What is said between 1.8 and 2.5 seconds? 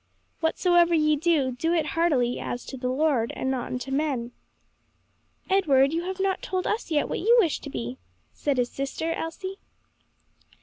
heartily,